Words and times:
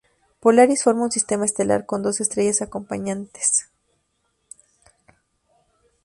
Polaris 0.39 0.83
forma 0.83 1.03
un 1.03 1.11
sistema 1.11 1.45
estelar 1.45 1.85
con 1.85 2.01
dos 2.01 2.21
estrellas 2.21 2.63
acompañantes. 2.63 3.69